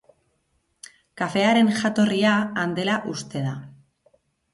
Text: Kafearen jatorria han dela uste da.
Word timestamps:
Kafearen 1.21 1.69
jatorria 1.81 2.31
han 2.63 2.73
dela 2.79 2.95
uste 3.13 3.43
da. 3.49 3.53